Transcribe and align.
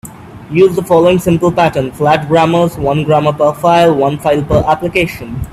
Use 0.49 0.75
the 0.75 0.81
following 0.81 1.19
simple 1.19 1.51
patterns: 1.51 1.95
flat 1.95 2.27
grammars, 2.27 2.75
one 2.75 3.03
grammar 3.03 3.33
per 3.33 3.53
file, 3.53 3.93
one 3.93 4.17
file 4.17 4.41
per 4.43 4.63
application. 4.65 5.39